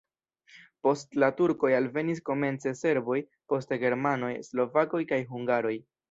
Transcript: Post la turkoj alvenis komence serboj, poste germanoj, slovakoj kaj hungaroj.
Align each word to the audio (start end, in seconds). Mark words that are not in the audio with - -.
Post 0.85 1.11
la 1.23 1.27
turkoj 1.41 1.69
alvenis 1.79 2.21
komence 2.29 2.73
serboj, 2.79 3.17
poste 3.53 3.77
germanoj, 3.83 4.31
slovakoj 4.47 5.03
kaj 5.13 5.21
hungaroj. 5.35 5.75